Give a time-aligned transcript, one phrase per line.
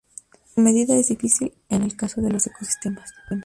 [0.55, 3.13] Su medida es difícil en el caso de los ecosistemas.